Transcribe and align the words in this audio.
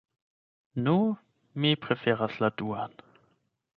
Nu, 0.87 0.95
mi 1.65 1.73
preferas 1.85 2.41
la 2.45 2.51
duan. 2.63 2.97